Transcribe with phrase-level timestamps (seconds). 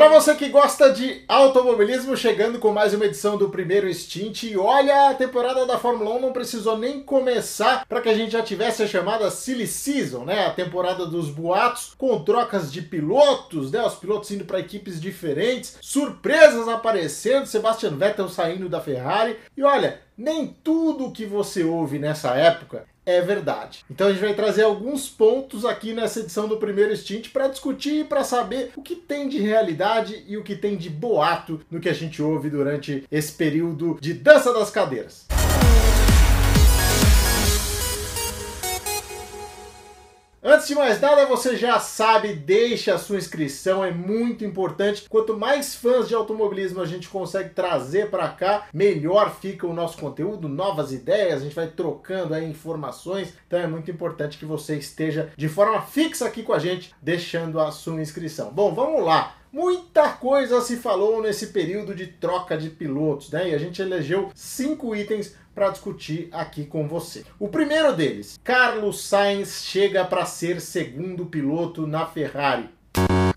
[0.00, 4.44] Para você que gosta de automobilismo, chegando com mais uma edição do primeiro Stint.
[4.44, 8.30] E olha, a temporada da Fórmula 1 não precisou nem começar para que a gente
[8.30, 10.46] já tivesse a chamada Silly Season, né?
[10.46, 13.84] A temporada dos boatos, com trocas de pilotos, né?
[13.84, 19.36] Os pilotos indo para equipes diferentes, surpresas aparecendo, Sebastian Vettel saindo da Ferrari.
[19.54, 23.84] E olha, nem tudo que você ouve nessa época é verdade.
[23.90, 28.00] Então a gente vai trazer alguns pontos aqui nessa edição do primeiro Stint para discutir
[28.00, 31.80] e para saber o que tem de realidade e o que tem de boato no
[31.80, 35.29] que a gente ouve durante esse período de dança das cadeiras.
[40.42, 45.04] Antes de mais nada, você já sabe, deixe a sua inscrição, é muito importante.
[45.06, 49.98] Quanto mais fãs de automobilismo a gente consegue trazer para cá, melhor fica o nosso
[49.98, 53.34] conteúdo, novas ideias, a gente vai trocando aí informações.
[53.46, 57.60] Então é muito importante que você esteja de forma fixa aqui com a gente, deixando
[57.60, 58.50] a sua inscrição.
[58.50, 59.39] Bom, vamos lá.
[59.52, 63.50] Muita coisa se falou nesse período de troca de pilotos, né?
[63.50, 67.24] E a gente elegeu cinco itens para discutir aqui com você.
[67.36, 72.70] O primeiro deles, Carlos Sainz chega para ser segundo piloto na Ferrari.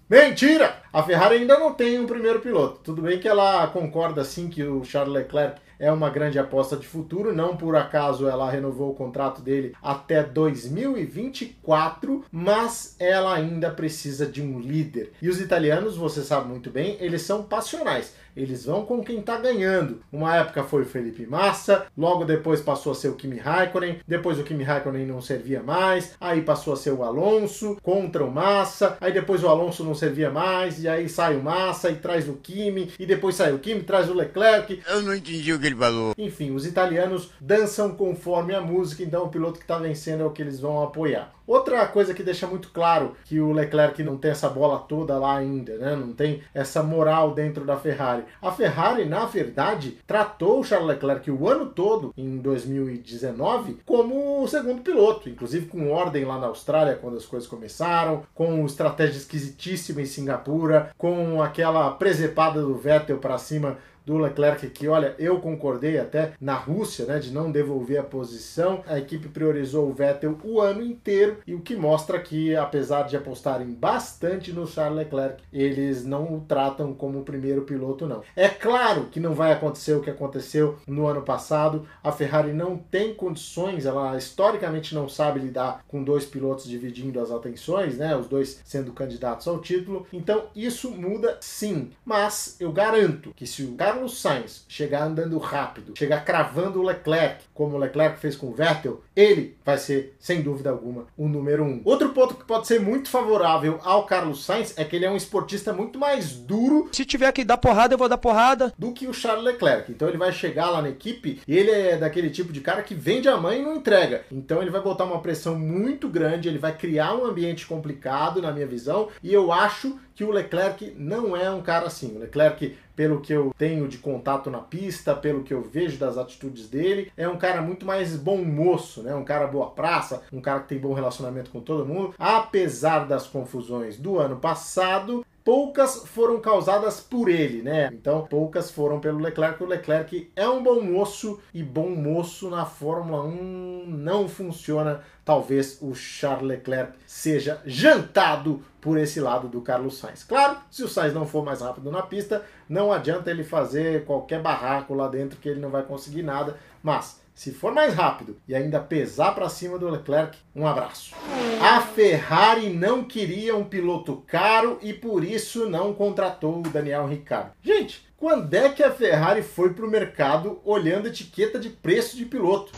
[0.07, 0.83] Mentira!
[0.93, 2.81] A Ferrari ainda não tem um primeiro piloto.
[2.83, 6.87] Tudo bem que ela concorda sim que o Charles Leclerc é uma grande aposta de
[6.87, 14.25] futuro, não por acaso ela renovou o contrato dele até 2024, mas ela ainda precisa
[14.25, 15.11] de um líder.
[15.21, 19.37] E os italianos, você sabe muito bem, eles são passionais eles vão com quem está
[19.37, 20.01] ganhando.
[20.11, 24.39] Uma época foi o Felipe Massa, logo depois passou a ser o Kimi Raikkonen, depois
[24.39, 28.97] o Kimi Raikkonen não servia mais, aí passou a ser o Alonso contra o Massa,
[28.99, 32.33] aí depois o Alonso não servia mais, e aí sai o Massa e traz o
[32.33, 34.81] Kimi, e depois sai o Kimi, traz o Leclerc.
[34.87, 36.13] Eu não entendi o que ele falou.
[36.17, 40.31] Enfim, os italianos dançam conforme a música, então o piloto que está vencendo é o
[40.31, 41.31] que eles vão apoiar.
[41.45, 45.37] Outra coisa que deixa muito claro que o Leclerc não tem essa bola toda lá
[45.37, 45.93] ainda, né?
[45.93, 48.23] não tem essa moral dentro da Ferrari.
[48.41, 54.47] A Ferrari, na verdade, tratou o Charles Leclerc o ano todo, em 2019, como o
[54.47, 60.01] segundo piloto, inclusive com ordem lá na Austrália quando as coisas começaram, com estratégia esquisitíssima
[60.01, 65.97] em Singapura, com aquela presepada do Vettel para cima do Leclerc que, olha, eu concordei
[65.97, 68.83] até na Rússia, né, de não devolver a posição.
[68.87, 73.15] A equipe priorizou o Vettel o ano inteiro e o que mostra que, apesar de
[73.15, 78.21] apostarem bastante no Charles Leclerc, eles não o tratam como o primeiro piloto, não.
[78.35, 81.87] É claro que não vai acontecer o que aconteceu no ano passado.
[82.03, 87.31] A Ferrari não tem condições, ela historicamente não sabe lidar com dois pilotos dividindo as
[87.31, 90.05] atenções, né, os dois sendo candidatos ao título.
[90.11, 95.37] Então isso muda sim, mas eu garanto que se o cara Carlos Sainz chegar andando
[95.37, 100.15] rápido, chegar cravando o Leclerc, como o Leclerc fez com o Vettel, ele vai ser,
[100.19, 101.79] sem dúvida alguma, o número um.
[101.85, 105.15] Outro ponto que pode ser muito favorável ao Carlos Sainz é que ele é um
[105.15, 106.89] esportista muito mais duro.
[106.91, 108.73] Se tiver que dar porrada, eu vou dar porrada.
[108.79, 109.91] Do que o Charles Leclerc.
[109.91, 112.95] Então ele vai chegar lá na equipe e ele é daquele tipo de cara que
[112.95, 114.23] vende a mãe e não entrega.
[114.31, 118.51] Então ele vai botar uma pressão muito grande, ele vai criar um ambiente complicado, na
[118.51, 122.15] minha visão, e eu acho que o Leclerc não é um cara assim.
[122.15, 126.17] O Leclerc, pelo que eu tenho de contato na pista, pelo que eu vejo das
[126.17, 129.13] atitudes dele, é um cara muito mais bom moço, né?
[129.15, 132.13] Um cara boa praça, um cara que tem bom relacionamento com todo mundo.
[132.17, 137.89] Apesar das confusões do ano passado, poucas foram causadas por ele, né?
[137.91, 139.61] Então, poucas foram pelo Leclerc.
[139.61, 145.01] O Leclerc é um bom moço e bom moço na Fórmula 1 não funciona.
[145.25, 150.23] Talvez o Charles Leclerc seja jantado por esse lado do Carlos Sainz.
[150.23, 154.41] Claro, se o Sainz não for mais rápido na pista, não adianta ele fazer qualquer
[154.41, 158.53] barraco lá dentro que ele não vai conseguir nada, mas se for mais rápido e
[158.53, 161.15] ainda pesar para cima do Leclerc, um abraço.
[161.61, 167.51] A Ferrari não queria um piloto caro e por isso não contratou o Daniel Ricciardo.
[167.61, 172.25] Gente, quando é que a Ferrari foi para o mercado olhando etiqueta de preço de
[172.25, 172.71] piloto?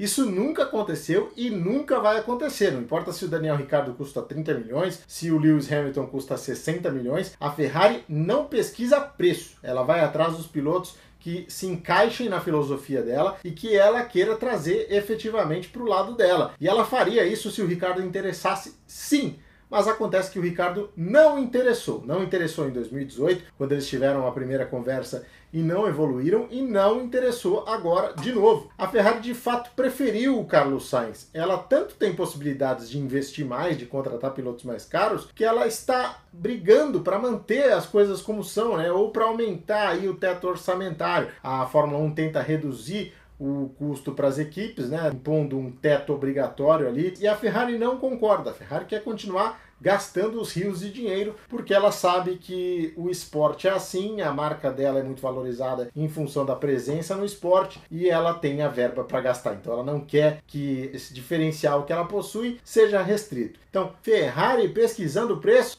[0.00, 2.70] Isso nunca aconteceu e nunca vai acontecer.
[2.70, 6.90] Não importa se o Daniel Ricardo custa 30 milhões, se o Lewis Hamilton custa 60
[6.90, 9.58] milhões, a Ferrari não pesquisa preço.
[9.62, 14.36] Ela vai atrás dos pilotos que se encaixem na filosofia dela e que ela queira
[14.36, 16.54] trazer efetivamente para o lado dela.
[16.58, 19.38] E ela faria isso se o Ricardo interessasse, sim.
[19.70, 22.02] Mas acontece que o Ricardo não interessou.
[22.04, 27.00] Não interessou em 2018, quando eles tiveram a primeira conversa e não evoluíram e não
[27.00, 28.70] interessou agora de novo.
[28.78, 31.28] A Ferrari de fato preferiu o Carlos Sainz.
[31.34, 36.22] Ela tanto tem possibilidades de investir mais, de contratar pilotos mais caros, que ela está
[36.32, 38.90] brigando para manter as coisas como são, né?
[38.92, 41.28] Ou para aumentar aí o teto orçamentário.
[41.42, 46.86] A Fórmula 1 tenta reduzir o custo para as equipes, né, impondo um teto obrigatório
[46.86, 47.14] ali.
[47.18, 48.50] E a Ferrari não concorda.
[48.50, 53.66] A Ferrari quer continuar gastando os rios de dinheiro, porque ela sabe que o esporte
[53.66, 58.08] é assim, a marca dela é muito valorizada em função da presença no esporte e
[58.08, 59.54] ela tem a verba para gastar.
[59.54, 63.58] Então ela não quer que esse diferencial que ela possui seja restrito.
[63.70, 65.78] Então, Ferrari pesquisando o preço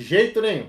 [0.00, 0.66] de jeito nenhum.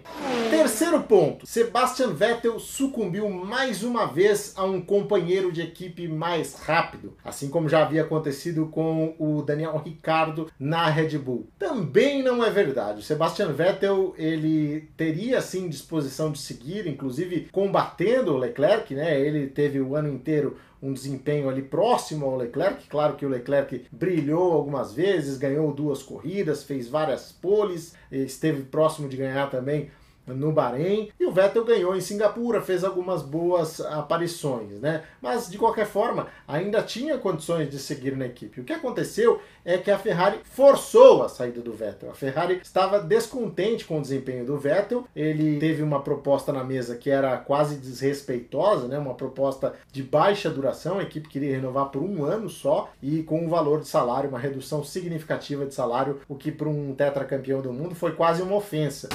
[0.50, 7.16] Terceiro ponto: Sebastian Vettel sucumbiu mais uma vez a um companheiro de equipe mais rápido,
[7.24, 11.48] assim como já havia acontecido com o Daniel Ricciardo na Red Bull.
[11.58, 13.04] Também não é verdade.
[13.04, 19.20] Sebastian Vettel ele teria sim disposição de seguir, inclusive combatendo o Leclerc, né?
[19.20, 22.88] Ele teve o ano inteiro um desempenho ali próximo ao Leclerc.
[22.88, 29.08] Claro que o Leclerc brilhou algumas vezes, ganhou duas corridas, fez várias poles, esteve próximo
[29.08, 29.92] de ganhar também
[30.28, 35.04] no Bahrein e o Vettel ganhou em Singapura, fez algumas boas aparições, né?
[35.22, 38.62] Mas de qualquer forma, ainda tinha condições de seguir na equipe.
[38.62, 42.10] O que aconteceu é que a Ferrari forçou a saída do Vettel.
[42.10, 45.06] A Ferrari estava descontente com o desempenho do Vettel.
[45.16, 48.98] Ele teve uma proposta na mesa que era quase desrespeitosa, né?
[48.98, 51.00] Uma proposta de baixa duração.
[51.00, 54.40] A equipe queria renovar por um ano só e com um valor de salário, uma
[54.40, 59.10] redução significativa de salário, o que para um tetracampeão do mundo foi quase uma ofensa.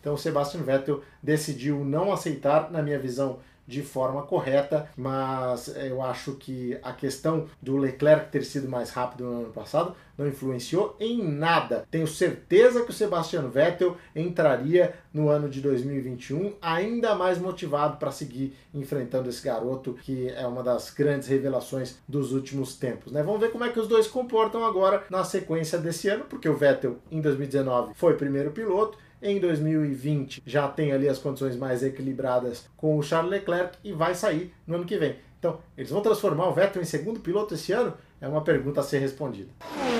[0.00, 3.38] Então Sebastian Vettel decidiu não aceitar, na minha visão,
[3.70, 9.24] de forma correta, mas eu acho que a questão do Leclerc ter sido mais rápido
[9.24, 11.86] no ano passado não influenciou em nada.
[11.88, 18.10] Tenho certeza que o Sebastian Vettel entraria no ano de 2021 ainda mais motivado para
[18.10, 23.12] seguir enfrentando esse garoto que é uma das grandes revelações dos últimos tempos.
[23.12, 23.22] Né?
[23.22, 26.56] Vamos ver como é que os dois comportam agora na sequência desse ano, porque o
[26.56, 32.66] Vettel em 2019 foi primeiro piloto em 2020 já tem ali as condições mais equilibradas
[32.76, 35.16] com o Charles Leclerc e vai sair no ano que vem.
[35.38, 37.94] Então, eles vão transformar o Vettel em segundo piloto esse ano?
[38.20, 39.48] É uma pergunta a ser respondida.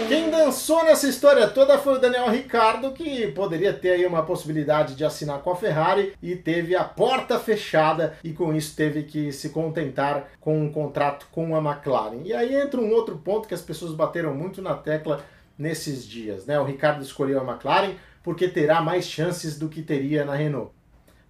[0.07, 4.95] Quem dançou nessa história toda foi o Daniel Ricardo, que poderia ter aí uma possibilidade
[4.95, 9.33] de assinar com a Ferrari e teve a porta fechada e com isso teve que
[9.33, 12.21] se contentar com um contrato com a McLaren.
[12.25, 15.25] E aí entra um outro ponto que as pessoas bateram muito na tecla
[15.57, 16.61] nesses dias, né?
[16.61, 20.73] O Ricardo escolheu a McLaren porque terá mais chances do que teria na Renault.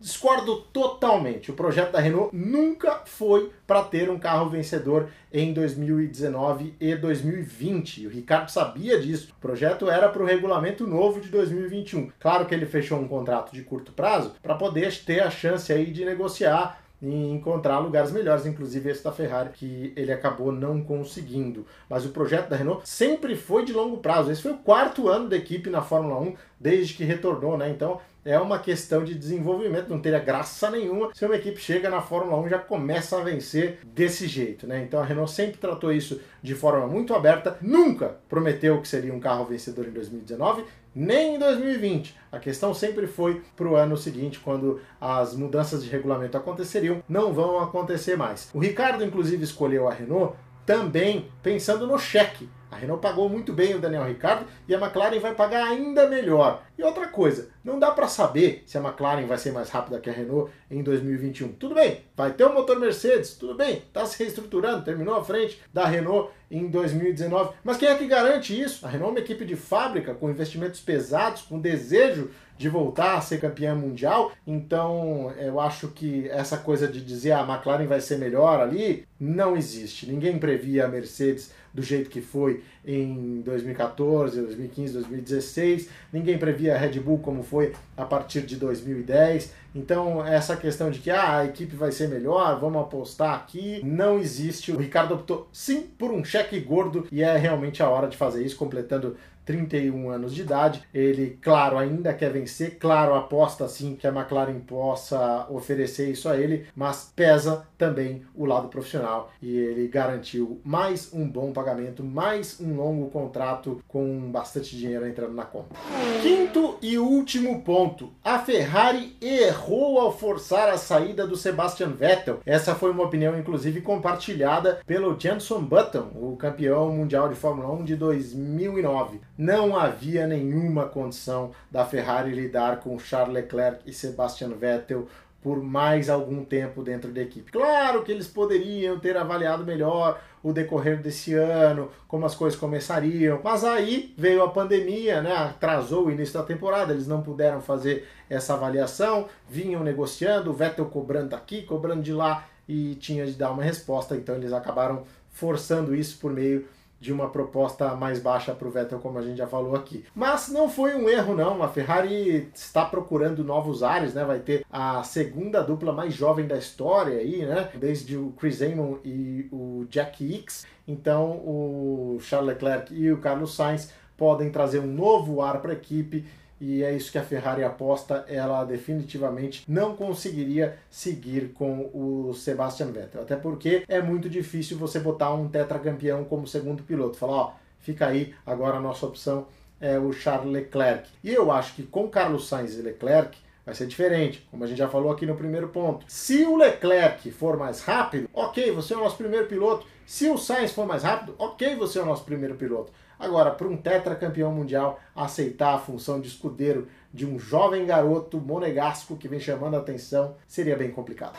[0.01, 1.51] Discordo totalmente.
[1.51, 8.07] O projeto da Renault nunca foi para ter um carro vencedor em 2019 e 2020.
[8.07, 9.35] O Ricardo sabia disso.
[9.37, 12.11] O projeto era para o regulamento novo de 2021.
[12.19, 15.91] Claro que ele fechou um contrato de curto prazo para poder ter a chance aí
[15.91, 21.67] de negociar e encontrar lugares melhores, inclusive esse da Ferrari, que ele acabou não conseguindo.
[21.89, 24.31] Mas o projeto da Renault sempre foi de longo prazo.
[24.31, 27.71] Esse foi o quarto ano da equipe na Fórmula 1 desde que retornou, né?
[27.71, 32.01] Então é uma questão de desenvolvimento, não teria graça nenhuma se uma equipe chega na
[32.01, 34.83] Fórmula 1 e já começa a vencer desse jeito, né?
[34.83, 39.21] Então a Renault sempre tratou isso de forma muito aberta, nunca prometeu que seria um
[39.21, 40.65] carro vencedor em 2019,
[40.95, 42.17] nem em 2020.
[42.31, 47.33] A questão sempre foi para o ano seguinte, quando as mudanças de regulamento aconteceriam, não
[47.33, 48.51] vão acontecer mais.
[48.53, 50.35] O Ricardo, inclusive, escolheu a Renault
[50.67, 55.19] também pensando no cheque a Renault pagou muito bem o Daniel Ricciardo e a McLaren
[55.19, 56.63] vai pagar ainda melhor.
[56.79, 60.09] E outra coisa, não dá para saber se a McLaren vai ser mais rápida que
[60.09, 61.53] a Renault em 2021.
[61.53, 65.25] Tudo bem, vai ter o um motor Mercedes, tudo bem, está se reestruturando, terminou à
[65.25, 67.55] frente da Renault em 2019.
[67.65, 68.87] Mas quem é que garante isso?
[68.87, 73.21] A Renault é uma equipe de fábrica com investimentos pesados, com desejo de voltar a
[73.23, 74.33] ser campeã mundial.
[74.47, 79.07] Então, eu acho que essa coisa de dizer ah, a McLaren vai ser melhor ali
[79.19, 80.07] não existe.
[80.07, 85.89] Ninguém previa a Mercedes do jeito que foi em 2014, 2015, 2016.
[86.13, 89.53] Ninguém previa a Red Bull como foi a partir de 2010.
[89.75, 94.19] Então, essa questão de que ah, a equipe vai ser melhor, vamos apostar aqui, não
[94.19, 94.73] existe.
[94.73, 98.45] O Ricardo optou sim por um cheque gordo e é realmente a hora de fazer
[98.45, 99.17] isso, completando
[99.51, 100.83] 31 anos de idade.
[100.95, 106.37] Ele, claro, ainda quer vencer, claro, aposta sim que a McLaren possa oferecer isso a
[106.37, 112.61] ele, mas pesa também o lado profissional e ele garantiu mais um bom pagamento, mais
[112.61, 115.75] um longo contrato com bastante dinheiro entrando na conta.
[116.23, 119.60] Quinto e último ponto: a Ferrari errou
[120.01, 122.41] ao forçar a saída do Sebastian Vettel.
[122.47, 127.85] Essa foi uma opinião, inclusive, compartilhada pelo Jenson Button, o campeão mundial de Fórmula 1
[127.85, 135.07] de 2009 não havia nenhuma condição da Ferrari lidar com Charles Leclerc e Sebastian Vettel
[135.43, 137.51] por mais algum tempo dentro da equipe.
[137.51, 143.41] Claro que eles poderiam ter avaliado melhor o decorrer desse ano, como as coisas começariam,
[143.43, 145.35] mas aí veio a pandemia, né?
[145.35, 150.87] atrasou o início da temporada, eles não puderam fazer essa avaliação, vinham negociando, o Vettel
[150.87, 155.95] cobrando aqui, cobrando de lá, e tinha de dar uma resposta, então eles acabaram forçando
[155.95, 156.67] isso por meio
[157.01, 160.05] de uma proposta mais baixa para o Vettel, como a gente já falou aqui.
[160.15, 161.63] Mas não foi um erro, não.
[161.63, 164.23] A Ferrari está procurando novos ares, né?
[164.23, 167.71] Vai ter a segunda dupla mais jovem da história aí, né?
[167.75, 170.67] Desde o Chris Amon e o Jack Hicks.
[170.87, 175.75] Então, o Charles Leclerc e o Carlos Sainz podem trazer um novo ar para a
[175.75, 176.27] equipe
[176.61, 178.25] e é isso que a Ferrari aposta.
[178.29, 185.01] Ela definitivamente não conseguiria seguir com o Sebastian Vettel, até porque é muito difícil você
[185.01, 187.17] botar um tetracampeão como segundo piloto.
[187.17, 189.47] Falar, ó, fica aí, agora a nossa opção
[189.81, 191.09] é o Charles Leclerc.
[191.25, 194.79] E eu acho que com Carlos Sainz e Leclerc vai ser diferente, como a gente
[194.79, 196.05] já falou aqui no primeiro ponto.
[196.09, 199.87] Se o Leclerc for mais rápido, ok, você é o nosso primeiro piloto.
[200.05, 202.93] Se o Sainz for mais rápido, ok, você é o nosso primeiro piloto.
[203.21, 209.17] Agora, para um tetracampeão mundial aceitar a função de escudeiro de um jovem garoto monegasco
[209.17, 211.35] que vem chamando a atenção, seria bem complicado.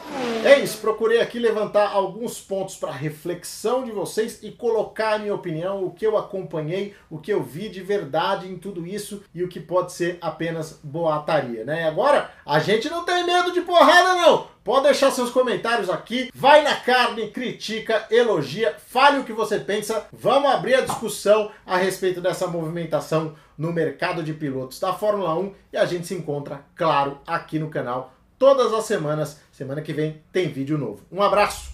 [0.46, 5.34] É isso, procurei aqui levantar alguns pontos para reflexão de vocês e colocar a minha
[5.34, 9.44] opinião, o que eu acompanhei, o que eu vi de verdade em tudo isso e
[9.44, 11.84] o que pode ser apenas boataria, né?
[11.84, 14.51] E agora, a gente não tem medo de porrada não!
[14.64, 20.06] Pode deixar seus comentários aqui, vai na carne, critica, elogia, fale o que você pensa.
[20.14, 25.54] Vamos abrir a discussão a respeito dessa movimentação no mercado de pilotos da Fórmula 1
[25.74, 29.42] e a gente se encontra, claro, aqui no canal todas as semanas.
[29.52, 31.02] Semana que vem tem vídeo novo.
[31.12, 31.72] Um abraço.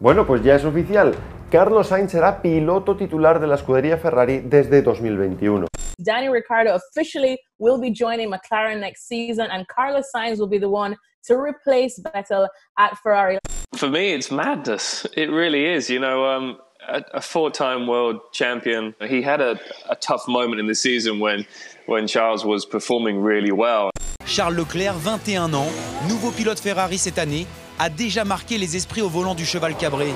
[0.00, 1.12] Bueno, pues ya es oficial.
[1.52, 5.66] Carlos Sainz será piloto titular de la escudería Ferrari desde 2021.
[6.00, 10.68] Danny Ricciardo officially will be joining McLaren next season, and Carlos Sainz will be the
[10.68, 13.38] one to replace Vettel at Ferrari.
[13.74, 15.06] For me, it's madness.
[15.16, 15.90] It really is.
[15.90, 18.94] You know, um, a, a four-time world champion.
[19.00, 21.46] He had a, a tough moment in the season when
[21.86, 23.90] when Charles was performing really well.
[24.26, 25.70] Charles Leclerc, 21 ans,
[26.08, 27.46] nouveau pilote Ferrari cette année,
[27.78, 30.14] a déjà marqué les esprits au volant du cheval cabré.